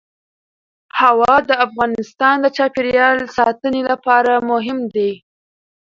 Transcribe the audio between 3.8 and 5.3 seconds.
لپاره مهم دي.